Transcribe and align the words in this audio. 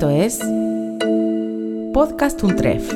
Esto 0.00 0.08
es 0.08 0.38
Podcast 1.92 2.42
Untref. 2.42 2.90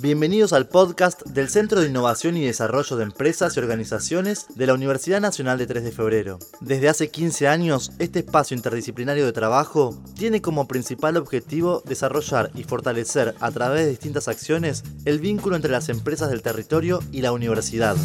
Bienvenidos 0.00 0.52
al 0.52 0.68
podcast 0.68 1.22
del 1.26 1.48
Centro 1.48 1.80
de 1.80 1.88
Innovación 1.88 2.36
y 2.36 2.44
Desarrollo 2.44 2.96
de 2.96 3.02
Empresas 3.02 3.56
y 3.56 3.58
Organizaciones 3.58 4.46
de 4.54 4.68
la 4.68 4.74
Universidad 4.74 5.20
Nacional 5.20 5.58
de 5.58 5.66
3 5.66 5.82
de 5.82 5.90
Febrero. 5.90 6.38
Desde 6.60 6.88
hace 6.88 7.10
15 7.10 7.48
años, 7.48 7.90
este 7.98 8.20
espacio 8.20 8.56
interdisciplinario 8.56 9.26
de 9.26 9.32
trabajo 9.32 10.00
tiene 10.14 10.40
como 10.40 10.68
principal 10.68 11.16
objetivo 11.16 11.82
desarrollar 11.86 12.52
y 12.54 12.62
fortalecer 12.62 13.34
a 13.40 13.50
través 13.50 13.84
de 13.84 13.90
distintas 13.90 14.28
acciones 14.28 14.84
el 15.06 15.18
vínculo 15.18 15.56
entre 15.56 15.72
las 15.72 15.88
empresas 15.88 16.30
del 16.30 16.42
territorio 16.42 17.00
y 17.10 17.22
la 17.22 17.32
universidad. 17.32 17.96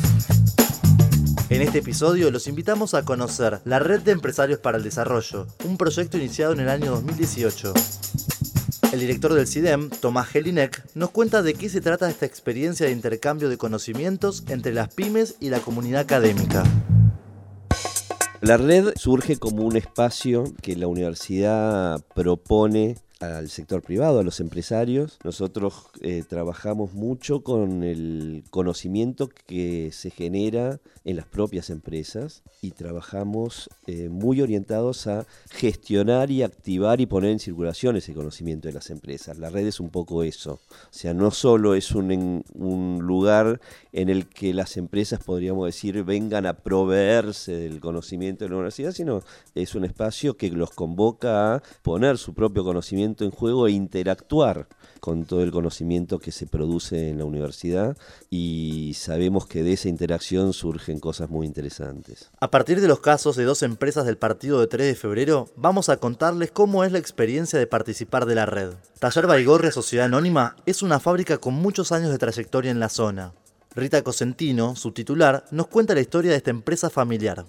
En 1.53 1.61
este 1.61 1.77
episodio 1.77 2.31
los 2.31 2.47
invitamos 2.47 2.95
a 2.95 3.05
conocer 3.05 3.61
la 3.63 3.77
Red 3.77 4.01
de 4.01 4.11
Empresarios 4.11 4.57
para 4.57 4.79
el 4.79 4.83
Desarrollo, 4.83 5.45
un 5.65 5.77
proyecto 5.77 6.17
iniciado 6.17 6.51
en 6.51 6.61
el 6.61 6.67
año 6.67 6.89
2018. 6.89 7.75
El 8.91 8.99
director 8.99 9.35
del 9.35 9.45
CIDEM, 9.45 9.91
Tomás 9.91 10.29
Gelinek, 10.29 10.83
nos 10.95 11.11
cuenta 11.11 11.43
de 11.43 11.53
qué 11.53 11.69
se 11.69 11.79
trata 11.79 12.09
esta 12.09 12.25
experiencia 12.25 12.87
de 12.87 12.91
intercambio 12.91 13.49
de 13.49 13.57
conocimientos 13.57 14.45
entre 14.47 14.73
las 14.73 14.91
pymes 14.95 15.35
y 15.39 15.51
la 15.51 15.59
comunidad 15.59 16.01
académica. 16.01 16.63
La 18.41 18.57
red 18.57 18.91
surge 18.95 19.37
como 19.37 19.63
un 19.63 19.77
espacio 19.77 20.45
que 20.59 20.75
la 20.75 20.87
universidad 20.87 22.03
propone 22.15 22.97
al 23.23 23.49
sector 23.49 23.81
privado, 23.81 24.19
a 24.19 24.23
los 24.23 24.39
empresarios. 24.39 25.17
Nosotros 25.23 25.87
eh, 26.01 26.23
trabajamos 26.27 26.93
mucho 26.93 27.43
con 27.43 27.83
el 27.83 28.43
conocimiento 28.49 29.29
que 29.47 29.91
se 29.91 30.09
genera 30.09 30.79
en 31.05 31.17
las 31.17 31.25
propias 31.25 31.69
empresas 31.69 32.43
y 32.61 32.71
trabajamos 32.71 33.69
eh, 33.87 34.09
muy 34.09 34.41
orientados 34.41 35.07
a 35.07 35.25
gestionar 35.51 36.31
y 36.31 36.43
activar 36.43 37.01
y 37.01 37.05
poner 37.05 37.31
en 37.31 37.39
circulación 37.39 37.97
ese 37.97 38.13
conocimiento 38.13 38.67
de 38.67 38.73
las 38.73 38.89
empresas. 38.89 39.37
La 39.37 39.49
red 39.49 39.67
es 39.67 39.79
un 39.79 39.89
poco 39.89 40.23
eso. 40.23 40.53
O 40.53 40.87
sea, 40.91 41.13
no 41.13 41.31
solo 41.31 41.75
es 41.75 41.91
un, 41.91 42.43
un 42.53 42.99
lugar 43.01 43.59
en 43.91 44.09
el 44.09 44.27
que 44.27 44.53
las 44.53 44.77
empresas, 44.77 45.23
podríamos 45.23 45.65
decir, 45.65 46.03
vengan 46.03 46.45
a 46.45 46.53
proveerse 46.53 47.51
del 47.53 47.79
conocimiento 47.79 48.45
de 48.45 48.49
la 48.49 48.55
universidad, 48.55 48.91
sino 48.91 49.21
es 49.55 49.75
un 49.75 49.85
espacio 49.85 50.37
que 50.37 50.49
los 50.49 50.71
convoca 50.71 51.55
a 51.55 51.63
poner 51.81 52.17
su 52.17 52.33
propio 52.33 52.63
conocimiento 52.63 53.12
en 53.21 53.31
juego 53.31 53.67
e 53.67 53.71
interactuar 53.71 54.67
con 54.99 55.25
todo 55.25 55.43
el 55.43 55.51
conocimiento 55.51 56.19
que 56.19 56.31
se 56.31 56.47
produce 56.47 57.09
en 57.09 57.17
la 57.17 57.25
universidad 57.25 57.97
y 58.29 58.93
sabemos 58.95 59.47
que 59.47 59.61
de 59.61 59.73
esa 59.73 59.89
interacción 59.89 60.53
surgen 60.53 60.99
cosas 60.99 61.29
muy 61.29 61.45
interesantes. 61.45 62.31
A 62.39 62.49
partir 62.49 62.79
de 62.79 62.87
los 62.87 63.01
casos 63.01 63.35
de 63.35 63.43
dos 63.43 63.63
empresas 63.63 64.05
del 64.05 64.17
partido 64.17 64.61
de 64.61 64.67
3 64.67 64.87
de 64.87 64.95
febrero, 64.95 65.49
vamos 65.55 65.89
a 65.89 65.97
contarles 65.97 66.51
cómo 66.51 66.83
es 66.83 66.91
la 66.91 66.99
experiencia 66.99 67.59
de 67.59 67.67
participar 67.67 68.25
de 68.25 68.35
la 68.35 68.45
red. 68.45 68.71
Taller 68.99 69.27
Baigorria 69.27 69.71
Sociedad 69.71 70.05
Anónima 70.05 70.55
es 70.65 70.81
una 70.81 70.99
fábrica 70.99 71.37
con 71.37 71.53
muchos 71.53 71.91
años 71.91 72.11
de 72.11 72.17
trayectoria 72.17 72.71
en 72.71 72.79
la 72.79 72.89
zona. 72.89 73.33
Rita 73.75 74.01
Cosentino, 74.03 74.75
su 74.75 74.91
titular, 74.91 75.45
nos 75.51 75.67
cuenta 75.67 75.95
la 75.95 76.01
historia 76.01 76.31
de 76.31 76.37
esta 76.37 76.51
empresa 76.51 76.89
familiar. 76.89 77.45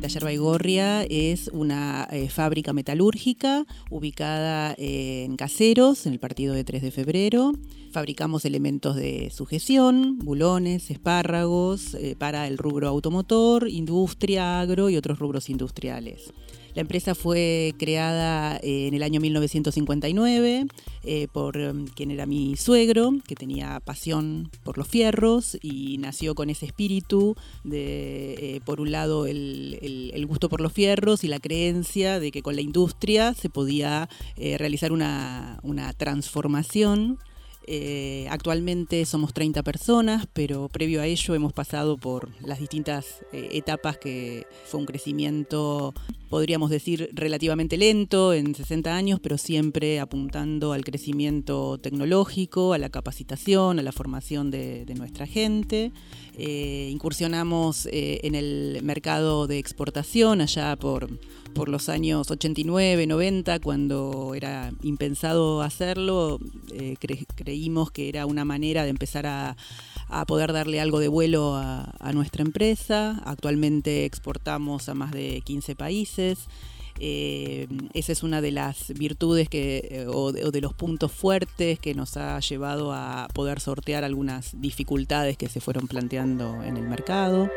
Taller 0.00 0.24
Baigorria 0.24 1.02
es 1.04 1.48
una 1.52 2.08
eh, 2.10 2.30
fábrica 2.30 2.72
metalúrgica 2.72 3.66
ubicada 3.90 4.74
en 4.78 5.36
Caseros, 5.36 6.06
en 6.06 6.14
el 6.14 6.18
partido 6.18 6.54
de 6.54 6.64
3 6.64 6.80
de 6.80 6.90
febrero. 6.90 7.52
Fabricamos 7.92 8.46
elementos 8.46 8.96
de 8.96 9.30
sujeción, 9.30 10.18
bulones, 10.18 10.90
espárragos 10.90 11.94
eh, 11.94 12.16
para 12.18 12.46
el 12.46 12.56
rubro 12.56 12.88
automotor, 12.88 13.68
industria, 13.68 14.60
agro 14.60 14.88
y 14.88 14.96
otros 14.96 15.18
rubros 15.18 15.50
industriales. 15.50 16.32
La 16.74 16.82
empresa 16.82 17.14
fue 17.14 17.74
creada 17.78 18.56
eh, 18.62 18.86
en 18.86 18.94
el 18.94 19.02
año 19.02 19.20
1959 19.20 20.66
eh, 21.02 21.28
por 21.32 21.56
em, 21.56 21.86
quien 21.86 22.10
era 22.10 22.26
mi 22.26 22.56
suegro, 22.56 23.12
que 23.26 23.34
tenía 23.34 23.80
pasión 23.80 24.50
por 24.62 24.78
los 24.78 24.86
fierros 24.86 25.58
y 25.62 25.98
nació 25.98 26.34
con 26.34 26.50
ese 26.50 26.66
espíritu 26.66 27.36
de, 27.64 28.34
eh, 28.34 28.60
por 28.64 28.80
un 28.80 28.92
lado, 28.92 29.26
el, 29.26 30.26
gusto 30.28 30.48
por 30.48 30.60
los 30.60 30.72
fierros 30.72 31.24
y 31.24 31.28
la 31.28 31.40
creencia 31.40 32.20
de 32.20 32.30
que 32.30 32.42
con 32.42 32.54
la 32.54 32.60
industria 32.60 33.34
se 33.34 33.48
podía 33.48 34.08
realizar 34.36 34.92
una, 34.92 35.58
una 35.62 35.92
transformación. 35.92 37.18
Actualmente 38.28 39.04
somos 39.06 39.32
30 39.32 39.62
personas, 39.62 40.26
pero 40.32 40.68
previo 40.68 41.00
a 41.00 41.06
ello 41.06 41.34
hemos 41.34 41.52
pasado 41.52 41.96
por 41.96 42.28
las 42.44 42.60
distintas 42.60 43.24
etapas 43.32 43.98
que 43.98 44.46
fue 44.66 44.80
un 44.80 44.86
crecimiento, 44.86 45.94
podríamos 46.30 46.70
decir, 46.70 47.10
relativamente 47.12 47.76
lento 47.76 48.32
en 48.32 48.54
60 48.54 48.94
años, 48.94 49.20
pero 49.20 49.36
siempre 49.36 50.00
apuntando 50.00 50.72
al 50.72 50.84
crecimiento 50.84 51.76
tecnológico, 51.76 52.72
a 52.72 52.78
la 52.78 52.88
capacitación, 52.88 53.78
a 53.78 53.82
la 53.82 53.92
formación 53.92 54.50
de, 54.50 54.86
nuestra 54.96 55.26
gente. 55.26 55.92
Eh, 56.38 56.88
incursionamos 56.90 57.88
en 57.90 58.34
el 58.34 58.80
mercado 58.82 59.46
de 59.46 59.58
exportación 59.58 60.40
allá 60.40 60.76
por 60.76 61.08
por 61.50 61.68
los 61.68 61.88
años 61.88 62.30
89, 62.30 63.06
90, 63.06 63.60
cuando 63.60 64.34
era 64.34 64.72
impensado 64.82 65.62
hacerlo, 65.62 66.38
eh, 66.72 66.96
creímos 67.34 67.90
que 67.90 68.08
era 68.08 68.26
una 68.26 68.44
manera 68.44 68.84
de 68.84 68.90
empezar 68.90 69.26
a, 69.26 69.56
poder 70.26 70.52
darle 70.52 70.80
algo 70.80 70.98
de 70.98 71.06
vuelo 71.06 71.54
a, 71.54 72.12
nuestra 72.12 72.42
empresa. 72.42 73.22
Actualmente 73.24 74.04
exportamos 74.04 74.88
a 74.88 74.94
más 74.94 75.12
de 75.12 75.40
15 75.44 75.76
países. 75.76 76.19
Eh, 77.02 77.66
esa 77.94 78.12
es 78.12 78.22
una 78.22 78.42
de 78.42 78.52
las 78.52 78.92
virtudes 78.92 79.48
que, 79.48 79.88
eh, 79.90 80.06
o 80.06 80.32
de 80.32 80.60
los 80.60 80.74
puntos 80.74 81.10
fuertes 81.10 81.78
que 81.78 81.94
nos 81.94 82.18
ha 82.18 82.38
llevado 82.40 82.92
a 82.92 83.26
poder 83.32 83.60
sortear 83.60 84.04
algunas 84.04 84.60
dificultades 84.60 85.38
que 85.38 85.48
se 85.48 85.60
fueron 85.60 85.88
planteando 85.88 86.62
en 86.62 86.76
el 86.76 86.86
mercado. 86.86 87.48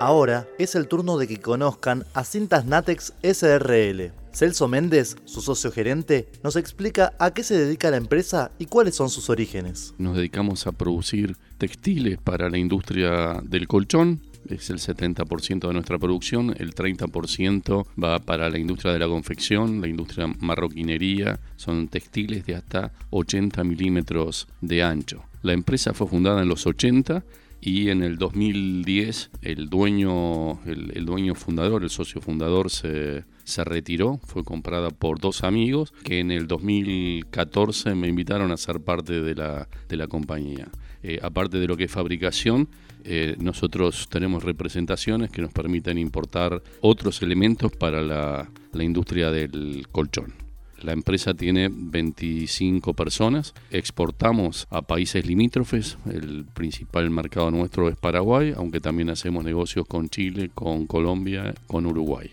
Ahora 0.00 0.46
es 0.58 0.76
el 0.76 0.86
turno 0.86 1.18
de 1.18 1.26
que 1.26 1.40
conozcan 1.40 2.04
a 2.14 2.22
Cintas 2.22 2.64
Natex 2.64 3.14
SRL. 3.24 4.12
Celso 4.32 4.68
Méndez, 4.68 5.16
su 5.24 5.40
socio 5.40 5.72
gerente, 5.72 6.28
nos 6.44 6.54
explica 6.54 7.14
a 7.18 7.32
qué 7.34 7.42
se 7.42 7.58
dedica 7.58 7.90
la 7.90 7.96
empresa 7.96 8.52
y 8.60 8.66
cuáles 8.66 8.94
son 8.94 9.10
sus 9.10 9.28
orígenes. 9.28 9.94
Nos 9.98 10.16
dedicamos 10.16 10.68
a 10.68 10.72
producir 10.72 11.36
textiles 11.58 12.18
para 12.18 12.48
la 12.48 12.58
industria 12.58 13.42
del 13.42 13.66
colchón, 13.66 14.20
es 14.48 14.70
el 14.70 14.78
70% 14.78 15.66
de 15.66 15.74
nuestra 15.74 15.98
producción, 15.98 16.54
el 16.58 16.74
30% 16.74 17.86
va 18.02 18.18
para 18.18 18.50
la 18.50 18.58
industria 18.58 18.92
de 18.92 18.98
la 18.98 19.08
confección, 19.08 19.80
la 19.80 19.88
industria 19.88 20.26
marroquinería, 20.40 21.40
son 21.56 21.88
textiles 21.88 22.46
de 22.46 22.54
hasta 22.54 22.92
80 23.10 23.64
milímetros 23.64 24.48
de 24.60 24.82
ancho. 24.82 25.24
La 25.42 25.52
empresa 25.52 25.94
fue 25.94 26.06
fundada 26.06 26.42
en 26.42 26.48
los 26.48 26.66
80 26.66 27.24
y 27.60 27.90
en 27.90 28.02
el 28.02 28.18
2010 28.18 29.30
el 29.42 29.68
dueño, 29.68 30.64
el, 30.64 31.04
dueño 31.04 31.34
fundador, 31.34 31.82
el 31.82 31.90
socio 31.90 32.20
fundador 32.20 32.70
se, 32.70 33.24
se, 33.44 33.64
retiró, 33.64 34.20
fue 34.24 34.44
comprada 34.44 34.90
por 34.90 35.20
dos 35.20 35.42
amigos 35.42 35.92
que 36.04 36.20
en 36.20 36.30
el 36.30 36.46
2014 36.46 37.94
me 37.94 38.08
invitaron 38.08 38.52
a 38.52 38.56
ser 38.56 38.80
parte 38.80 39.20
de 39.20 39.34
la, 39.34 39.68
de 39.88 39.96
la 39.96 40.06
compañía. 40.06 40.68
Eh, 41.02 41.18
aparte 41.22 41.58
de 41.58 41.66
lo 41.66 41.76
que 41.76 41.84
es 41.84 41.90
fabricación, 41.90 42.68
eh, 43.04 43.36
nosotros 43.38 44.08
tenemos 44.08 44.42
representaciones 44.42 45.30
que 45.30 45.42
nos 45.42 45.52
permiten 45.52 45.98
importar 45.98 46.62
otros 46.80 47.22
elementos 47.22 47.72
para 47.72 48.02
la 48.02 48.84
industria 48.84 49.30
del 49.30 49.86
colchón. 49.92 50.48
La 50.82 50.92
empresa 50.92 51.34
tiene 51.34 51.68
25 51.72 52.94
personas. 52.94 53.52
Exportamos 53.70 54.68
a 54.70 54.82
países 54.82 55.26
limítrofes. 55.26 55.98
El 56.06 56.44
principal 56.44 57.10
mercado 57.10 57.50
nuestro 57.50 57.88
es 57.88 57.96
Paraguay, 57.96 58.54
aunque 58.56 58.80
también 58.80 59.10
hacemos 59.10 59.44
negocios 59.44 59.86
con 59.88 60.08
Chile, 60.08 60.50
con 60.54 60.86
Colombia, 60.86 61.52
con 61.66 61.84
Uruguay. 61.86 62.30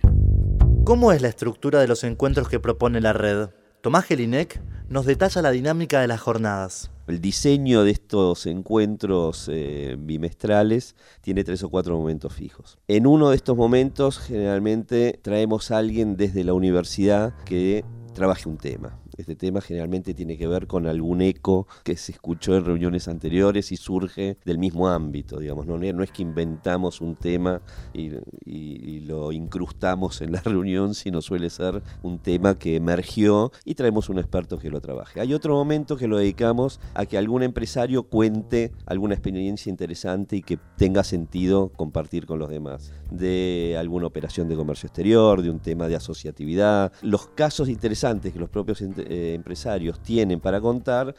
¿Cómo 0.83 1.11
es 1.11 1.23
la 1.23 1.29
estructura 1.29 1.79
de 1.79 1.87
los 1.87 2.03
encuentros 2.03 2.47
que 2.47 2.59
propone 2.59 3.01
la 3.01 3.13
red? 3.13 3.49
Tomás 3.81 4.05
Gelinek 4.05 4.61
nos 4.89 5.07
detalla 5.07 5.41
la 5.41 5.49
dinámica 5.49 5.99
de 5.99 6.07
las 6.07 6.21
jornadas. 6.21 6.91
El 7.07 7.21
diseño 7.21 7.83
de 7.83 7.91
estos 7.91 8.47
encuentros 8.47 9.47
eh, 9.51 9.95
bimestrales 9.99 10.95
tiene 11.21 11.43
tres 11.43 11.61
o 11.63 11.69
cuatro 11.69 11.97
momentos 11.97 12.33
fijos. 12.33 12.79
En 12.87 13.05
uno 13.05 13.29
de 13.29 13.35
estos 13.35 13.55
momentos 13.55 14.17
generalmente 14.17 15.19
traemos 15.21 15.69
a 15.69 15.77
alguien 15.77 16.17
desde 16.17 16.43
la 16.43 16.53
universidad 16.53 17.35
que 17.45 17.85
trabaje 18.13 18.49
un 18.49 18.57
tema. 18.57 18.97
Este 19.17 19.35
tema 19.35 19.61
generalmente 19.61 20.13
tiene 20.13 20.37
que 20.37 20.47
ver 20.47 20.67
con 20.67 20.87
algún 20.87 21.21
eco 21.21 21.67
que 21.83 21.95
se 21.95 22.11
escuchó 22.11 22.55
en 22.55 22.65
reuniones 22.65 23.07
anteriores 23.07 23.71
y 23.71 23.77
surge 23.77 24.37
del 24.45 24.57
mismo 24.57 24.89
ámbito, 24.89 25.39
digamos. 25.39 25.65
No, 25.65 25.75
es 26.03 26.11
que 26.11 26.21
inventamos 26.21 27.01
un 27.01 27.15
tema 27.15 27.61
y, 27.93 28.11
y 28.45 29.01
lo 29.01 29.31
incrustamos 29.31 30.21
en 30.21 30.33
la 30.33 30.41
reunión, 30.43 30.95
sino 30.95 31.21
suele 31.21 31.49
ser 31.49 31.81
un 32.03 32.19
tema 32.19 32.57
que 32.57 32.75
emergió 32.75 33.51
y 33.63 33.75
traemos 33.75 34.09
un 34.09 34.19
experto 34.19 34.57
que 34.57 34.69
lo 34.69 34.81
trabaje. 34.81 35.21
Hay 35.21 35.33
otro 35.33 35.55
momento 35.55 35.97
que 35.97 36.07
lo 36.07 36.17
dedicamos 36.17 36.79
a 36.93 37.05
que 37.05 37.17
algún 37.17 37.43
empresario 37.43 38.03
cuente 38.03 38.71
alguna 38.85 39.13
experiencia 39.13 39.69
interesante 39.69 40.37
y 40.37 40.41
que 40.41 40.57
tenga 40.77 41.03
sentido 41.03 41.71
compartir 41.75 42.25
con 42.25 42.39
los 42.39 42.49
demás, 42.49 42.93
de 43.11 43.75
alguna 43.79 44.07
operación 44.07 44.47
de 44.47 44.55
comercio 44.55 44.87
exterior, 44.87 45.41
de 45.41 45.49
un 45.49 45.59
tema 45.59 45.87
de 45.87 45.95
asociatividad, 45.95 46.91
los 47.01 47.27
casos 47.27 47.69
interesantes 47.69 48.33
que 48.33 48.39
los 48.39 48.49
propios 48.49 48.81
eh, 49.05 49.33
empresarios 49.35 49.99
tienen 49.99 50.39
para 50.39 50.61
contar 50.61 51.15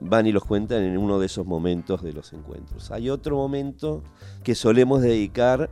van 0.00 0.26
y 0.26 0.32
los 0.32 0.44
cuentan 0.44 0.82
en 0.82 0.96
uno 0.96 1.18
de 1.18 1.26
esos 1.26 1.46
momentos 1.46 2.02
de 2.02 2.12
los 2.12 2.32
encuentros. 2.32 2.90
Hay 2.90 3.10
otro 3.10 3.36
momento 3.36 4.02
que 4.44 4.54
solemos 4.54 5.02
dedicar 5.02 5.70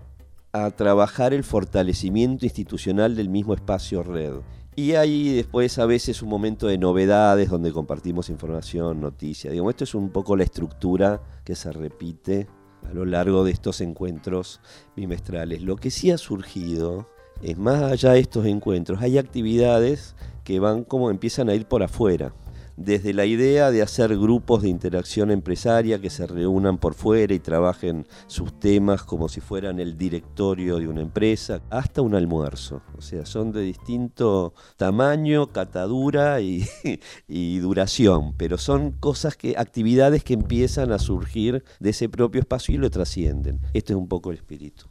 a 0.52 0.70
trabajar 0.70 1.34
el 1.34 1.44
fortalecimiento 1.44 2.44
institucional 2.44 3.14
del 3.14 3.28
mismo 3.28 3.54
espacio 3.54 4.02
red. 4.02 4.34
Y 4.74 4.92
hay 4.92 5.34
después 5.34 5.78
a 5.78 5.86
veces 5.86 6.22
un 6.22 6.28
momento 6.28 6.66
de 6.66 6.76
novedades 6.76 7.48
donde 7.48 7.72
compartimos 7.72 8.28
información, 8.28 9.00
noticias. 9.00 9.52
Digamos, 9.52 9.70
esto 9.70 9.84
es 9.84 9.94
un 9.94 10.10
poco 10.10 10.36
la 10.36 10.44
estructura 10.44 11.22
que 11.44 11.54
se 11.54 11.72
repite 11.72 12.46
a 12.86 12.92
lo 12.92 13.04
largo 13.04 13.42
de 13.42 13.52
estos 13.52 13.80
encuentros 13.80 14.60
bimestrales. 14.94 15.62
Lo 15.62 15.76
que 15.76 15.90
sí 15.90 16.10
ha 16.10 16.18
surgido 16.18 17.08
es 17.42 17.56
más 17.56 17.82
allá 17.82 18.12
de 18.12 18.20
estos 18.20 18.46
encuentros, 18.46 19.00
hay 19.02 19.18
actividades 19.18 20.14
que 20.46 20.60
van 20.60 20.84
como 20.84 21.10
empiezan 21.10 21.48
a 21.48 21.54
ir 21.54 21.66
por 21.66 21.82
afuera 21.82 22.32
desde 22.76 23.14
la 23.14 23.24
idea 23.24 23.70
de 23.70 23.82
hacer 23.82 24.16
grupos 24.16 24.62
de 24.62 24.68
interacción 24.68 25.30
empresaria 25.30 25.98
que 25.98 26.10
se 26.10 26.26
reúnan 26.26 26.78
por 26.78 26.94
fuera 26.94 27.34
y 27.34 27.38
trabajen 27.38 28.06
sus 28.26 28.58
temas 28.60 29.02
como 29.02 29.28
si 29.28 29.40
fueran 29.40 29.80
el 29.80 29.96
directorio 29.96 30.78
de 30.78 30.86
una 30.86 31.00
empresa, 31.00 31.62
hasta 31.70 32.02
un 32.02 32.14
almuerzo. 32.14 32.82
O 32.96 33.00
sea, 33.00 33.24
son 33.24 33.52
de 33.52 33.62
distinto 33.62 34.54
tamaño, 34.76 35.52
catadura 35.52 36.40
y, 36.40 36.66
y 37.28 37.58
duración, 37.58 38.34
pero 38.36 38.58
son 38.58 38.92
cosas 38.92 39.36
que, 39.36 39.56
actividades 39.56 40.22
que 40.22 40.34
empiezan 40.34 40.92
a 40.92 40.98
surgir 40.98 41.64
de 41.80 41.90
ese 41.90 42.08
propio 42.08 42.40
espacio 42.40 42.74
y 42.74 42.78
lo 42.78 42.90
trascienden. 42.90 43.60
Este 43.72 43.94
es 43.94 43.98
un 43.98 44.08
poco 44.08 44.30
el 44.30 44.36
espíritu. 44.36 44.86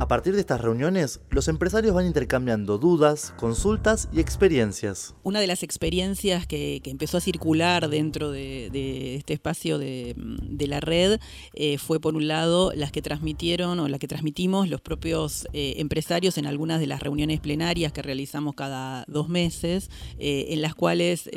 A 0.00 0.06
partir 0.06 0.32
de 0.34 0.40
estas 0.40 0.60
reuniones, 0.60 1.20
los 1.28 1.48
empresarios 1.48 1.92
van 1.92 2.06
intercambiando 2.06 2.78
dudas, 2.78 3.34
consultas 3.36 4.08
y 4.12 4.20
experiencias. 4.20 5.16
Una 5.24 5.40
de 5.40 5.48
las 5.48 5.64
experiencias 5.64 6.46
que, 6.46 6.80
empezó 6.84 7.16
a 7.16 7.20
circular 7.20 7.88
dentro 7.88 8.30
de, 8.30 9.16
este 9.16 9.32
espacio 9.32 9.76
de, 9.76 10.14
la 10.68 10.78
red 10.78 11.18
eh, 11.52 11.78
fue, 11.78 11.98
por 11.98 12.14
un 12.14 12.28
lado, 12.28 12.70
las 12.76 12.92
que 12.92 13.02
transmitieron 13.02 13.80
o 13.80 13.88
las 13.88 13.98
que 13.98 14.06
transmitimos 14.06 14.68
los 14.68 14.80
propios 14.80 15.48
eh, 15.52 15.74
empresarios 15.78 16.38
en 16.38 16.46
algunas 16.46 16.78
de 16.78 16.86
las 16.86 17.02
reuniones 17.02 17.40
plenarias 17.40 17.90
que 17.90 18.00
realizamos 18.00 18.54
cada 18.54 19.04
dos 19.08 19.28
meses, 19.28 19.90
eh, 20.20 20.46
en 20.50 20.62
las 20.62 20.76
cuales 20.76 21.28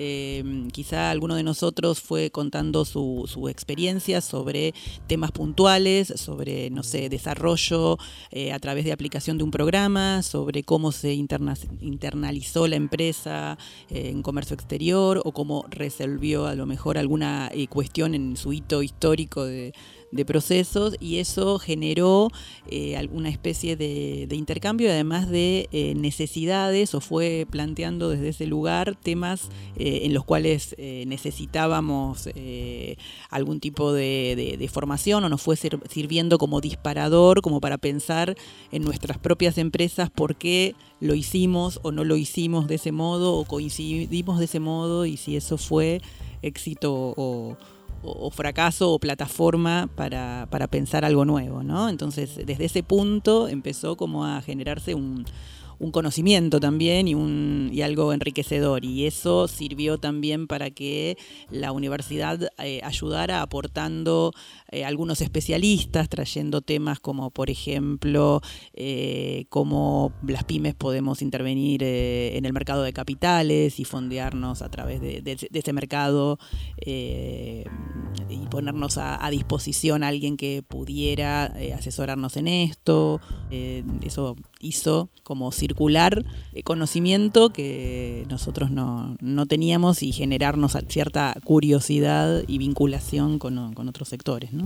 quizá 0.72 1.10
alguno 1.10 1.36
de 1.36 1.44
nosotros 1.44 2.00
fue 2.00 2.30
contando 2.30 2.86
su, 2.86 3.24
su, 3.28 3.50
experiencia 3.50 4.22
sobre 4.22 4.76
temas 5.08 5.32
puntuales, 5.32 6.14
sobre, 6.16 6.70
no 6.70 6.84
sé, 6.84 7.10
desarrollo 7.10 7.98
a 8.52 8.60
través 8.60 8.86
de 8.86 8.92
aplicación 8.92 9.38
de 9.38 9.44
un 9.44 9.52
programa, 9.52 10.22
sobre 10.24 10.64
cómo 10.64 10.92
se 10.92 11.14
internalizó 11.14 12.68
la 12.68 12.76
empresa 12.76 13.58
eh, 13.90 14.10
en 14.10 14.22
comercio 14.22 14.54
exterior 14.54 15.22
o 15.24 15.32
cómo 15.32 15.66
resolvió 15.70 16.48
a 16.48 16.56
lo 16.56 16.66
mejor 16.66 16.98
alguna 16.98 17.50
eh, 17.54 17.68
cuestión 17.68 18.16
en 18.16 18.38
su 18.38 18.54
hito 18.54 18.84
histórico 18.84 19.46
de, 19.46 19.74
de 20.12 20.26
procesos 20.26 20.96
y 21.00 21.18
eso 21.18 21.60
generó 21.60 22.30
eh, 22.68 22.98
alguna 22.98 23.30
especie 23.30 23.76
de, 23.76 24.28
intercambio, 24.32 24.90
además 24.90 25.30
de 25.30 25.70
eh, 25.72 25.94
necesidades, 25.96 26.94
o 26.96 27.02
fue 27.02 27.48
planteando 27.50 28.10
desde 28.10 28.30
ese 28.30 28.46
lugar 28.46 28.96
temas 28.96 29.50
eh, 29.78 30.02
en 30.04 30.14
los 30.14 30.26
cuales 30.26 30.76
necesitábamos 30.78 32.30
algún 33.30 33.60
tipo 33.60 33.94
de, 33.94 34.70
formación 34.72 35.24
o 35.24 35.30
nos 35.30 35.42
fue 35.42 35.56
sirviendo 35.56 36.38
como 36.38 36.62
disparador, 36.62 37.42
como 37.42 37.60
para 37.60 37.78
pensar 37.78 38.36
en 38.72 38.84
nuestras 38.84 39.18
propias 39.18 39.58
empresas 39.58 40.10
por 40.10 40.36
qué 40.36 40.76
lo 41.00 41.16
hicimos 41.16 41.80
o 41.84 41.92
no 41.92 42.04
lo 42.04 42.16
hicimos 42.16 42.68
de 42.68 42.76
ese 42.76 42.92
modo 42.92 43.34
o 43.34 43.46
coincidimos 43.46 44.40
de 44.40 44.46
ese 44.46 44.60
modo 44.60 45.06
y 45.06 45.18
si 45.18 45.36
eso 45.36 45.58
fue 45.58 46.02
éxito 46.42 47.14
o 47.18 47.58
o, 48.04 48.30
fracaso 48.32 48.92
o 48.92 49.00
plataforma 49.00 49.90
para, 49.96 50.48
para, 50.50 50.68
pensar 50.68 51.06
algo 51.06 51.26
nuevo, 51.26 51.64
¿no? 51.64 51.90
Entonces, 51.90 52.40
desde 52.46 52.66
ese 52.66 52.84
punto 52.84 53.48
empezó 53.48 53.96
como 53.96 54.26
a 54.26 54.42
generarse 54.42 54.96
un, 54.96 55.26
un 55.82 55.92
conocimiento 55.92 56.60
también 56.60 57.08
y, 57.08 57.16
un, 57.16 57.72
y 57.74 57.82
algo 57.82 58.14
enriquecedor. 58.14 58.86
Y 58.86 59.08
eso 59.08 59.48
sirvió 59.48 59.98
también 59.98 60.46
para 60.46 60.70
que 60.70 61.18
la 61.50 61.72
universidad 61.72 62.50
eh, 62.60 62.82
ayudara 62.84 63.42
aportando 63.42 64.32
eh, 64.74 64.86
algunos 64.86 65.20
especialistas, 65.20 66.08
trayendo 66.08 66.62
temas 66.62 67.02
como, 67.02 67.30
por 67.30 67.50
ejemplo, 67.50 68.42
eh, 68.74 69.46
cómo 69.50 70.14
las 70.26 70.46
pymes 70.46 70.76
podemos 70.76 71.22
intervenir 71.22 71.84
en 71.84 72.46
el 72.46 72.54
mercado 72.54 72.84
de 72.84 72.94
capitales 72.94 73.82
y 73.82 73.84
fondearnos 73.84 74.62
a 74.62 74.70
través 74.70 75.02
de, 75.02 75.22
ese 75.52 75.74
mercado 75.74 76.40
y 76.86 77.66
ponernos 78.50 78.98
a, 78.98 79.30
disposición 79.30 80.04
a 80.04 80.08
alguien 80.08 80.38
que 80.38 80.64
pudiera 80.66 81.54
asesorarnos 81.76 82.38
en 82.38 82.48
esto. 82.48 83.20
eso 83.50 84.36
hizo 84.62 85.10
como 85.24 85.52
circular 85.52 86.24
conocimiento 86.64 87.52
que 87.52 88.26
nosotros 88.30 88.72
no, 88.72 89.18
teníamos 89.48 90.04
y 90.04 90.12
generarnos 90.14 90.78
cierta 90.88 91.36
curiosidad 91.44 92.44
y 92.48 92.58
vinculación 92.58 93.40
con, 93.40 93.74
con 93.74 93.90
otros 93.90 94.08
sectores. 94.08 94.54
¿no? 94.54 94.61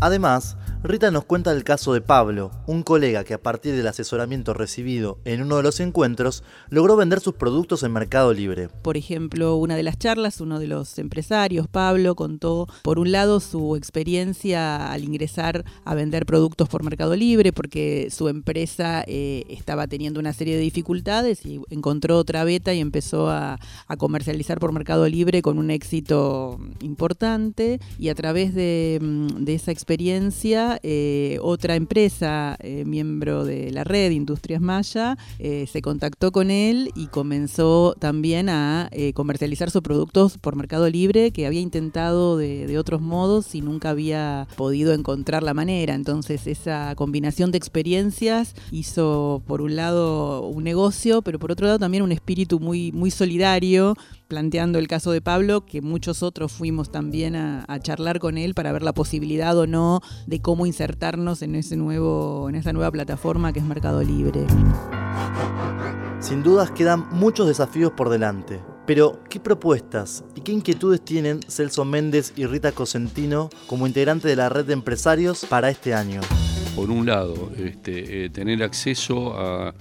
Además, 0.00 0.56
Rita 0.86 1.10
nos 1.10 1.24
cuenta 1.24 1.50
el 1.50 1.64
caso 1.64 1.94
de 1.94 2.02
Pablo, 2.02 2.50
un 2.66 2.82
colega 2.82 3.24
que 3.24 3.32
a 3.32 3.40
partir 3.40 3.74
del 3.74 3.86
asesoramiento 3.86 4.52
recibido 4.52 5.18
en 5.24 5.40
uno 5.40 5.56
de 5.56 5.62
los 5.62 5.80
encuentros 5.80 6.44
logró 6.68 6.94
vender 6.94 7.20
sus 7.20 7.32
productos 7.32 7.82
en 7.84 7.92
Mercado 7.94 8.34
Libre. 8.34 8.68
Por 8.82 8.98
ejemplo, 8.98 9.56
una 9.56 9.76
de 9.76 9.82
las 9.82 9.98
charlas, 9.98 10.42
uno 10.42 10.58
de 10.58 10.66
los 10.66 10.98
empresarios, 10.98 11.68
Pablo, 11.68 12.14
contó 12.14 12.68
por 12.82 12.98
un 12.98 13.12
lado 13.12 13.40
su 13.40 13.76
experiencia 13.76 14.92
al 14.92 15.04
ingresar 15.04 15.64
a 15.86 15.94
vender 15.94 16.26
productos 16.26 16.68
por 16.68 16.82
Mercado 16.82 17.16
Libre 17.16 17.54
porque 17.54 18.08
su 18.10 18.28
empresa 18.28 19.04
eh, 19.06 19.44
estaba 19.48 19.86
teniendo 19.86 20.20
una 20.20 20.34
serie 20.34 20.54
de 20.54 20.60
dificultades 20.60 21.46
y 21.46 21.62
encontró 21.70 22.18
otra 22.18 22.44
beta 22.44 22.74
y 22.74 22.80
empezó 22.80 23.30
a, 23.30 23.58
comercializar 23.96 24.58
por 24.58 24.72
Mercado 24.72 25.08
Libre 25.08 25.40
con 25.40 25.56
un 25.56 25.70
éxito 25.70 26.60
importante 26.82 27.80
y 27.98 28.10
a 28.10 28.14
través 28.14 28.54
de, 28.54 28.98
mm, 29.00 29.44
de 29.44 29.54
esa 29.54 29.70
experiencia 29.70 30.73
eh, 30.82 31.38
otra 31.42 31.76
empresa, 31.76 32.56
eh, 32.60 32.84
miembro 32.84 33.44
de 33.44 33.70
la 33.70 33.84
red 33.84 34.10
Industrias 34.10 34.60
Maya, 34.60 35.16
eh, 35.38 35.66
se 35.70 35.82
contactó 35.82 36.32
con 36.32 36.50
él 36.50 36.90
y 36.94 37.06
comenzó 37.06 37.94
también 37.98 38.48
a 38.48 38.90
comercializar 39.14 39.70
sus 39.70 39.82
productos 39.82 40.38
por 40.38 40.56
Mercado 40.56 40.88
Libre, 40.88 41.30
que 41.30 41.46
había 41.46 41.60
intentado 41.60 42.36
de, 42.36 42.66
de, 42.66 42.78
otros 42.78 43.00
modos 43.00 43.54
y 43.54 43.60
nunca 43.60 43.90
había 43.90 44.46
podido 44.56 44.92
encontrar 44.92 45.42
la 45.42 45.54
manera. 45.54 45.94
Entonces 45.94 46.46
esa 46.46 46.94
combinación 46.96 47.50
de 47.50 47.58
experiencias 47.58 48.54
hizo 48.70 49.42
por 49.46 49.62
un 49.62 49.76
lado 49.76 50.46
un 50.46 50.64
negocio, 50.64 51.22
pero 51.22 51.38
por 51.38 51.52
otro 51.52 51.66
lado 51.66 51.78
también 51.78 52.02
un 52.02 52.12
espíritu 52.12 52.60
muy, 52.60 52.92
muy 52.92 53.10
solidario 53.10 53.96
planteando 54.28 54.78
el 54.78 54.88
caso 54.88 55.12
de 55.12 55.20
Pablo, 55.20 55.66
que 55.66 55.82
muchos 55.82 56.22
otros 56.22 56.52
fuimos 56.52 56.90
también 56.90 57.36
a, 57.36 57.64
charlar 57.80 58.18
con 58.18 58.38
él 58.38 58.54
para 58.54 58.72
ver 58.72 58.82
la 58.82 58.94
posibilidad 58.94 59.56
o 59.58 59.66
no 59.66 60.00
de 60.26 60.40
cómo 60.40 60.64
insertarnos 60.64 61.42
en 61.42 61.54
ese 61.54 61.76
nuevo, 61.76 62.48
en 62.48 62.54
esa 62.54 62.72
nueva 62.72 62.90
plataforma 62.90 63.52
que 63.52 63.58
es 63.58 63.64
Mercado 63.64 64.02
Libre. 64.02 64.46
Sin 66.20 66.42
dudas 66.42 66.70
quedan 66.70 67.06
muchos 67.10 67.46
desafíos 67.46 67.92
por 67.92 68.08
delante. 68.08 68.60
Pero, 68.86 69.20
¿qué 69.30 69.40
propuestas 69.40 70.24
y 70.34 70.42
qué 70.42 70.52
inquietudes 70.52 71.02
tienen 71.02 71.40
Celso 71.48 71.84
Méndez 71.84 72.32
y 72.36 72.44
Rita 72.44 72.72
Cosentino 72.72 73.48
como 73.66 73.86
integrante 73.86 74.28
de 74.28 74.36
la 74.36 74.50
red 74.50 74.66
de 74.66 74.74
empresarios 74.74 75.46
para 75.46 75.70
este 75.70 75.94
año? 75.94 76.20
Por 76.76 76.90
un 76.90 77.06
lado, 77.06 77.50
este, 77.56 78.24
eh, 78.24 78.30
tener 78.30 78.62
acceso 78.62 79.38
a, 79.38 79.74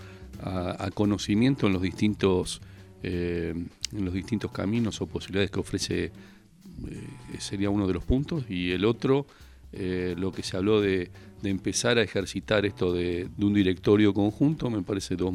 conocimiento 0.94 1.68
en 1.68 1.74
los 1.74 1.82
distintos 1.82 2.62
eh, 3.04 3.54
en 3.92 4.06
los 4.06 4.14
distintos 4.14 4.52
caminos 4.52 5.02
o 5.02 5.08
posibilidades 5.08 5.52
que 5.52 5.60
ofrece 5.60 6.06
eh, 6.06 6.12
sería 7.40 7.70
uno 7.70 7.88
de 7.88 7.94
los 7.94 8.04
puntos. 8.04 8.46
Y 8.50 8.72
el 8.72 8.86
otro 8.86 9.28
eh, 9.75 10.13
lo 10.18 10.32
que 10.32 10.44
se 10.44 10.56
habló 10.56 10.82
de, 10.82 11.10
empezar 11.44 11.98
a 11.98 12.03
ejercitar 12.03 12.65
esto 12.65 12.94
de, 12.94 13.27
un 13.38 13.53
directorio 13.53 14.13
conjunto, 14.13 14.70
me 14.70 14.82
parece 14.82 15.18
dos, 15.18 15.34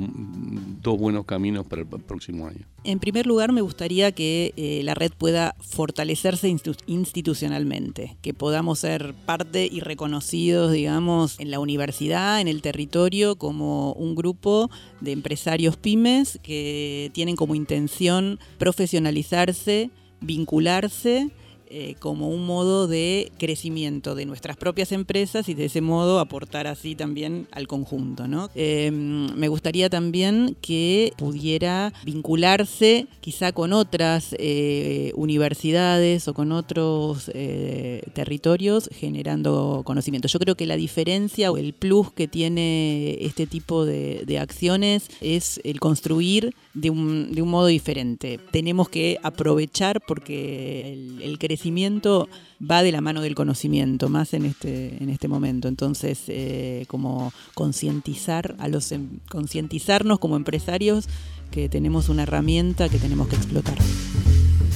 buenos 0.99 1.27
caminos 1.27 1.67
para 1.67 1.83
el 1.83 1.89
próximo 1.89 2.47
año. 2.47 2.65
En 2.85 2.99
primer 2.99 3.27
lugar, 3.27 3.53
me 3.53 3.61
gustaría 3.61 4.13
que 4.13 4.55
eh, 4.57 4.81
la 4.85 4.95
red 4.95 5.13
pueda 5.13 5.55
fortalecerse 5.61 6.49
institucionalmente, 6.87 8.17
que 8.23 8.33
podamos 8.33 8.79
ser 8.79 9.13
parte 9.27 9.69
y 9.71 9.81
reconocidos, 9.81 10.73
digamos, 10.73 11.39
en 11.41 11.51
la 11.51 11.61
universidad, 11.61 12.41
en 12.41 12.49
el 12.49 12.63
territorio, 12.63 13.37
como 13.37 13.93
un 13.93 14.15
grupo 14.15 14.71
de 15.03 15.13
empresarios 15.13 15.77
pymes 15.77 16.39
que 16.43 17.11
tienen 17.13 17.37
como 17.37 17.55
intención 17.55 18.39
profesionalizarse, 18.57 19.91
vincularse 20.23 21.31
eh, 21.71 21.97
como 21.99 22.29
un 22.31 22.47
modo 22.47 22.89
de 22.89 23.31
crecimiento 23.39 24.15
de 24.15 24.25
nuestras 24.25 24.57
propias 24.57 24.93
empresas 24.93 25.49
y 25.49 25.55
de 25.55 25.67
ese 25.67 25.81
modo 25.81 26.19
aportar 26.19 26.67
así 26.67 26.95
también 26.95 27.47
al 27.53 27.67
conjunto. 27.67 28.25
Em, 28.55 29.35
me 29.35 29.49
gustaría 29.49 29.91
también 29.91 30.57
que 30.61 31.13
pudiera 31.19 31.93
vincularse 32.05 33.07
quizá 33.21 33.53
con 33.53 33.73
otras 33.73 34.35
eh, 34.39 35.13
universidades 35.15 36.27
o 36.29 36.35
con 36.35 36.53
otros 36.53 37.31
eh, 37.35 38.03
territorios 38.15 38.89
generando 38.93 39.83
conocimiento. 39.85 40.29
Yo 40.29 40.39
creo 40.39 40.55
que 40.55 40.67
la 40.67 40.77
diferencia 40.77 41.51
o 41.51 41.57
el 41.59 41.75
plus 41.75 42.13
que 42.13 42.29
tiene 42.29 43.19
este 43.21 43.47
tipo 43.47 43.85
de, 43.85 44.39
acciones 44.39 45.09
es 45.21 45.61
el 45.65 45.81
construir 45.81 46.55
de 46.73 46.91
un, 46.91 47.33
de 47.33 47.43
un, 47.43 47.49
modo 47.49 47.67
diferente. 47.67 48.39
Tenemos 48.53 48.89
que 48.89 49.19
aprovechar 49.23 50.01
porque 50.07 50.93
el 51.21 51.39
crecimiento 51.39 51.58
crecimiento 51.59 52.29
va 52.59 52.85
de 52.85 52.93
la 52.93 53.01
mano 53.01 53.21
del 53.21 53.35
conocimiento, 53.35 54.09
más 54.09 54.33
en 54.33 54.45
este, 54.45 55.03
en 55.03 55.11
este 55.11 55.27
momento. 55.27 55.67
Entonces, 55.67 56.21
eh, 56.29 56.85
como 56.87 57.33
concientizar 57.55 58.55
a 58.61 58.69
los 58.69 58.93
em, 58.93 59.19
concientizarnos 59.29 60.21
como 60.21 60.37
empresarios 60.37 61.09
que 61.51 61.69
tenemos 61.69 62.09
una 62.09 62.23
herramienta 62.23 62.89
que 62.89 62.99
tenemos 62.99 63.27
que 63.27 63.35
explotar. 63.35 63.77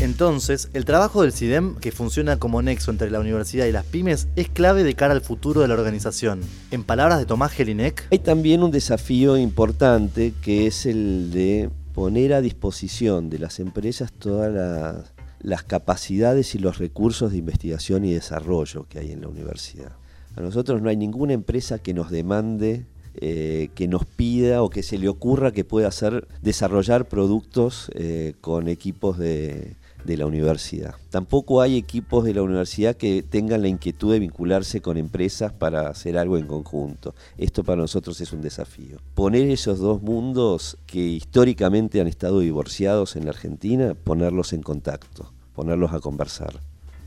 Entonces, 0.00 0.70
el 0.72 0.84
trabajo 0.84 1.22
del 1.22 1.32
CIDEM, 1.32 1.76
que 1.76 1.92
funciona 1.92 2.36
como 2.36 2.60
nexo 2.62 2.90
entre 2.90 3.12
la 3.12 3.20
universidad 3.20 3.66
y 3.66 3.72
las 3.72 3.84
pymes, 3.84 4.26
es 4.34 4.48
clave 4.48 4.82
de 4.82 4.94
cara 4.94 5.14
al 5.14 5.20
futuro 5.20 5.60
de 5.60 5.68
la 5.68 5.74
organización. 5.74 6.40
En 6.72 6.82
palabras 6.82 7.20
de 7.20 7.26
Tomás 7.26 7.52
Gelinek, 7.52 8.08
hay 8.10 8.18
también 8.18 8.64
un 8.64 8.72
desafío 8.72 9.36
importante 9.36 10.34
que 10.42 10.66
es 10.66 10.86
el 10.86 11.30
de 11.30 11.70
poner 11.92 12.32
a 12.32 12.40
disposición 12.40 13.30
de 13.30 13.38
las 13.38 13.60
empresas 13.60 14.12
todas 14.12 14.52
las 14.52 15.11
las 15.42 15.64
capacidades 15.64 16.54
y 16.54 16.58
los 16.58 16.78
recursos 16.78 17.32
de 17.32 17.38
investigación 17.38 18.04
y 18.04 18.12
desarrollo 18.12 18.86
que 18.88 19.00
hay 19.00 19.12
en 19.12 19.20
la 19.22 19.28
universidad. 19.28 19.92
A 20.36 20.40
nosotros 20.40 20.80
no 20.80 20.88
hay 20.88 20.96
ninguna 20.96 21.32
empresa 21.32 21.78
que 21.78 21.92
nos 21.92 22.10
demande, 22.10 22.86
eh, 23.16 23.68
que 23.74 23.88
nos 23.88 24.06
pida 24.06 24.62
o 24.62 24.70
que 24.70 24.82
se 24.82 24.98
le 24.98 25.08
ocurra 25.08 25.52
que 25.52 25.64
pueda 25.64 25.88
hacer 25.88 26.26
desarrollar 26.40 27.06
productos 27.06 27.90
eh, 27.94 28.34
con 28.40 28.68
equipos 28.68 29.18
de, 29.18 29.76
de 30.04 30.16
la 30.16 30.26
universidad. 30.26 30.94
Tampoco 31.10 31.60
hay 31.60 31.76
equipos 31.76 32.24
de 32.24 32.34
la 32.34 32.42
universidad 32.42 32.96
que 32.96 33.22
tengan 33.22 33.62
la 33.62 33.68
inquietud 33.68 34.12
de 34.12 34.18
vincularse 34.18 34.80
con 34.80 34.96
empresas 34.96 35.52
para 35.52 35.88
hacer 35.88 36.18
algo 36.18 36.38
en 36.38 36.46
conjunto. 36.46 37.14
Esto 37.38 37.64
para 37.64 37.80
nosotros 37.80 38.20
es 38.20 38.32
un 38.32 38.42
desafío. 38.42 38.98
Poner 39.14 39.48
esos 39.50 39.78
dos 39.78 40.02
mundos 40.02 40.78
que 40.86 41.00
históricamente 41.00 42.00
han 42.00 42.08
estado 42.08 42.40
divorciados 42.40 43.16
en 43.16 43.24
la 43.24 43.30
Argentina, 43.30 43.94
ponerlos 43.94 44.52
en 44.52 44.62
contacto 44.62 45.32
ponerlos 45.54 45.92
a 45.92 46.00
conversar, 46.00 46.60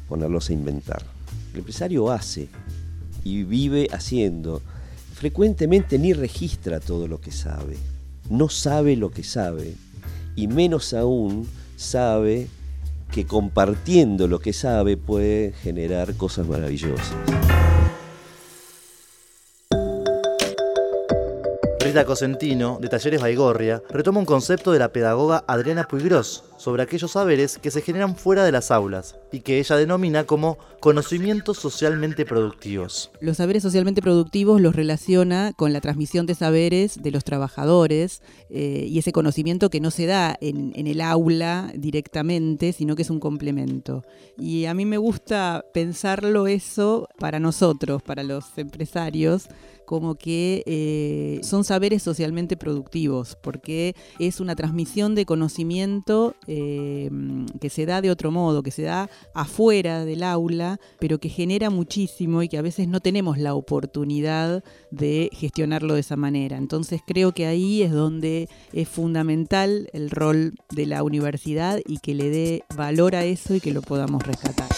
ponerlos 0.07 0.49
a 0.49 0.53
inventar. 0.53 1.03
El 1.53 1.59
empresario 1.59 2.11
hace 2.11 2.49
y 3.23 3.43
vive 3.43 3.87
haciendo. 3.91 4.61
Frecuentemente 5.13 5.97
ni 5.97 6.13
registra 6.13 6.79
todo 6.79 7.07
lo 7.07 7.21
que 7.21 7.31
sabe, 7.31 7.77
no 8.29 8.49
sabe 8.49 8.95
lo 8.95 9.11
que 9.11 9.23
sabe 9.23 9.75
y 10.35 10.47
menos 10.47 10.93
aún 10.93 11.47
sabe 11.77 12.47
que 13.11 13.25
compartiendo 13.25 14.27
lo 14.27 14.39
que 14.39 14.53
sabe 14.53 14.97
puede 14.97 15.53
generar 15.53 16.15
cosas 16.15 16.47
maravillosas. 16.47 17.15
Rita 21.79 22.03
Cosentino, 22.03 22.79
de 22.81 22.89
Talleres 22.89 23.21
Baigorria, 23.21 23.83
retoma 23.91 24.19
un 24.19 24.25
concepto 24.25 24.71
de 24.71 24.79
la 24.79 24.89
pedagoga 24.89 25.43
Adriana 25.47 25.83
Puigros 25.83 26.43
sobre 26.57 26.83
aquellos 26.83 27.11
saberes 27.11 27.57
que 27.57 27.71
se 27.71 27.81
generan 27.81 28.15
fuera 28.15 28.43
de 28.43 28.51
las 28.51 28.71
aulas 28.71 29.15
y 29.31 29.41
que 29.41 29.59
ella 29.59 29.75
denomina 29.75 30.25
como 30.25 30.57
conocimientos 30.79 31.57
socialmente 31.57 32.25
productivos. 32.25 33.11
Los 33.19 33.37
saberes 33.37 33.63
socialmente 33.63 34.01
productivos 34.01 34.61
los 34.61 34.75
relaciona 34.75 35.53
con 35.53 35.73
la 35.73 35.81
transmisión 35.81 36.25
de 36.25 36.35
saberes 36.35 37.01
de 37.01 37.11
los 37.11 37.23
trabajadores 37.23 38.21
eh, 38.49 38.85
y 38.87 38.99
ese 38.99 39.11
conocimiento 39.11 39.69
que 39.69 39.79
no 39.79 39.91
se 39.91 40.05
da 40.05 40.37
en, 40.41 40.73
el 40.75 41.01
aula 41.01 41.71
directamente, 41.75 42.71
sino 42.73 42.95
que 42.95 43.01
es 43.01 43.09
un 43.09 43.19
complemento. 43.19 44.03
Y 44.37 44.65
a 44.65 44.73
mí 44.73 44.85
me 44.85 44.97
gusta 44.97 45.65
pensarlo 45.73 46.47
eso 46.47 47.07
para 47.19 47.39
nosotros, 47.39 48.03
para 48.03 48.23
los 48.23 48.57
empresarios, 48.57 49.47
como 49.85 50.15
que 50.15 50.63
eh, 50.65 51.39
son 51.43 51.63
saberes 51.63 52.03
socialmente 52.03 52.57
productivos, 52.57 53.37
porque 53.41 53.95
es 54.19 54.39
una 54.39 54.55
transmisión 54.55 55.15
de 55.15 55.25
conocimiento 55.25 56.35
eh, 56.47 57.09
que 57.59 57.69
se 57.69 57.85
da 57.85 58.01
de 58.01 58.11
otro 58.11 58.31
modo, 58.31 58.63
que 58.63 58.71
se 58.71 58.83
da 58.83 59.09
afuera 59.33 60.05
del 60.05 60.23
aula, 60.23 60.79
pero 60.99 61.19
que 61.19 61.29
genera 61.29 61.69
muchísimo 61.69 62.43
y 62.43 62.49
que 62.49 62.57
a 62.57 62.61
veces 62.61 62.87
no 62.87 62.99
tenemos 62.99 63.37
la 63.37 63.53
oportunidad 63.53 64.63
de 64.91 65.29
gestionarlo 65.33 65.95
de 65.95 66.01
esa 66.01 66.15
manera. 66.15 66.57
Entonces 66.57 67.01
creo 67.05 67.31
que 67.33 67.45
ahí 67.45 67.81
es 67.81 67.91
donde 67.91 68.49
es 68.73 68.87
fundamental 68.87 69.89
el 69.93 70.09
rol 70.09 70.55
de 70.71 70.85
la 70.85 71.03
universidad 71.03 71.79
y 71.85 71.99
que 71.99 72.13
le 72.13 72.29
dé 72.29 72.63
valor 72.75 73.15
a 73.15 73.25
eso 73.25 73.55
y 73.55 73.59
que 73.59 73.73
lo 73.73 73.81
podamos 73.81 74.23
rescatar. 74.23 74.69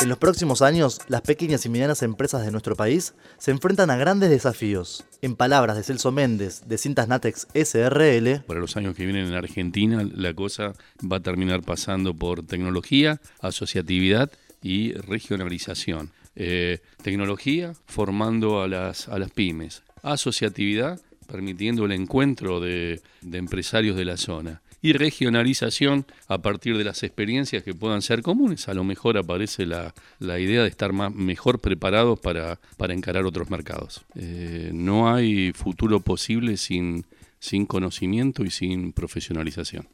En 0.00 0.08
los 0.08 0.18
próximos 0.18 0.60
años, 0.60 1.00
las 1.08 1.22
pequeñas 1.22 1.64
y 1.64 1.68
medianas 1.68 2.02
empresas 2.02 2.44
de 2.44 2.50
nuestro 2.50 2.76
país 2.76 3.14
se 3.38 3.52
enfrentan 3.52 3.90
a 3.90 3.96
grandes 3.96 4.28
desafíos. 4.28 5.04
En 5.22 5.36
palabras 5.36 5.76
de 5.76 5.82
Celso 5.82 6.12
Méndez, 6.12 6.62
de 6.66 6.78
Cintas 6.78 7.08
Natex 7.08 7.46
SRL, 7.54 8.40
para 8.46 8.60
los 8.60 8.76
años 8.76 8.94
que 8.94 9.04
vienen 9.04 9.26
en 9.26 9.34
Argentina, 9.34 10.06
la 10.14 10.34
cosa 10.34 10.74
va 11.00 11.18
a 11.18 11.20
terminar 11.20 11.62
pasando 11.62 12.12
por 12.12 12.44
tecnología, 12.44 13.20
asociatividad 13.40 14.30
y 14.62 14.92
regionalización. 14.92 16.10
Eh, 16.36 16.80
tecnología 17.02 17.74
formando 17.86 18.62
a 18.62 18.68
las, 18.68 19.08
a 19.08 19.18
las 19.18 19.30
pymes, 19.30 19.84
asociatividad 20.02 21.00
permitiendo 21.28 21.86
el 21.86 21.92
encuentro 21.92 22.60
de 22.60 23.00
empresarios 23.22 23.96
de 23.96 24.04
la 24.04 24.16
zona 24.16 24.60
y 24.84 24.92
regionalización 24.92 26.04
a 26.28 26.42
partir 26.42 26.76
de 26.76 26.84
las 26.84 27.02
experiencias 27.04 27.62
que 27.62 27.72
puedan 27.72 28.02
ser 28.02 28.20
comunes. 28.20 28.68
A 28.68 28.74
lo 28.74 28.84
mejor 28.84 29.16
aparece 29.16 29.64
la, 29.64 29.94
idea 30.20 30.62
de 30.62 30.68
estar 30.68 30.92
más, 30.92 31.10
mejor 31.10 31.58
preparados 31.58 32.20
para, 32.20 32.60
para 32.76 32.92
encarar 32.92 33.24
otros 33.24 33.48
mercados. 33.48 34.04
Eh, 34.14 34.72
no 34.74 35.10
hay 35.10 35.52
futuro 35.52 36.00
posible 36.00 36.58
sin, 36.58 37.06
sin 37.38 37.64
conocimiento 37.64 38.44
y 38.44 38.50
sin 38.50 38.92
profesionalización. 38.92 39.88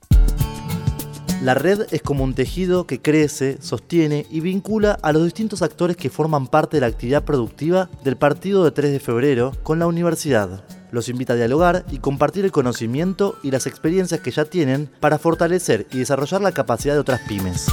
La 1.41 1.55
red 1.55 1.87
es 1.93 2.03
como 2.03 2.25
un 2.25 2.35
tejido 2.35 2.89
que 2.89 3.01
crece, 3.01 3.59
sostiene 3.63 4.27
y 4.29 4.41
vincula 4.41 4.99
a 5.03 5.13
los 5.13 5.23
distintos 5.23 5.63
actores 5.63 5.97
que 5.97 6.11
forman 6.11 6.49
parte 6.49 6.79
de 6.79 6.81
la 6.81 6.89
actividad 6.89 7.25
productiva 7.25 7.89
del 8.03 8.17
partido 8.17 8.65
de 8.65 8.73
3 8.73 8.91
de 8.91 8.99
febrero 8.99 9.53
con 9.63 9.79
la 9.79 9.87
universidad 9.87 10.65
los 10.93 11.09
invita 11.09 11.33
a 11.33 11.37
dialogar 11.37 11.85
y 11.91 11.99
compartir 11.99 12.45
el 12.45 12.53
conocimiento 12.53 13.37
y 13.43 13.51
las 13.51 13.67
experiencias 13.67 14.21
que 14.21 14.31
ya 14.31 14.45
tienen 14.45 14.91
para 15.01 15.19
fortalecer 15.19 15.87
y 15.93 15.99
desarrollar 15.99 16.41
la 16.41 16.53
capacidad 16.53 16.95
de 16.95 17.01
otras 17.01 17.21
pymes. 17.29 17.67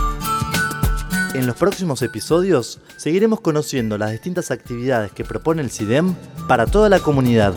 En 1.33 1.45
los 1.45 1.55
próximos 1.55 2.01
episodios 2.01 2.79
seguiremos 2.95 3.41
conociendo 3.41 3.97
las 3.97 4.11
distintas 4.11 4.49
actividades 4.49 5.11
que 5.11 5.23
propone 5.23 5.61
el 5.61 5.69
CIDEM 5.69 6.15
para 6.47 6.65
toda 6.65 6.89
la 6.89 6.99
comunidad. 6.99 7.53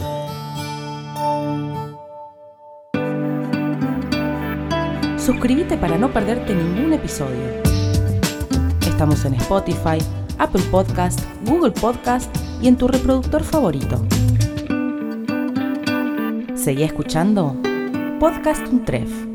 Suscríbete 5.18 5.76
para 5.76 5.96
no 5.96 6.12
perderte 6.12 6.54
ningún 6.54 6.92
episodio. 6.92 7.62
Estamos 8.86 9.24
en 9.24 9.34
Spotify, 9.34 9.98
Apple 10.38 10.62
Podcast, 10.70 11.20
Google 11.46 11.72
Podcast 11.72 12.34
y 12.60 12.68
en 12.68 12.76
tu 12.76 12.88
reproductor 12.88 13.42
favorito. 13.44 14.04
Seguí 16.62 16.82
escuchando 16.82 17.56
Podcast 18.18 18.68
Untref. 18.70 19.29